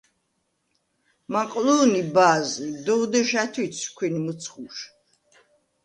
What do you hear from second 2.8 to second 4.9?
“დოვ დეშ ა̈თუ̈ცვრ ქვინ მჷცხუშ”.